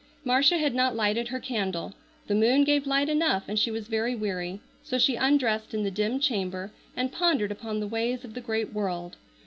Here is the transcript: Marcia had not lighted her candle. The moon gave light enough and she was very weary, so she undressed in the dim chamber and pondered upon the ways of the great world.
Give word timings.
Marcia 0.25 0.57
had 0.57 0.73
not 0.73 0.95
lighted 0.95 1.27
her 1.27 1.39
candle. 1.39 1.93
The 2.25 2.33
moon 2.33 2.63
gave 2.63 2.87
light 2.87 3.07
enough 3.07 3.43
and 3.47 3.59
she 3.59 3.69
was 3.69 3.87
very 3.87 4.15
weary, 4.15 4.59
so 4.83 4.97
she 4.97 5.13
undressed 5.15 5.75
in 5.75 5.83
the 5.83 5.91
dim 5.91 6.19
chamber 6.19 6.71
and 6.97 7.11
pondered 7.11 7.51
upon 7.51 7.79
the 7.79 7.87
ways 7.87 8.25
of 8.25 8.33
the 8.33 8.41
great 8.41 8.73
world. 8.73 9.17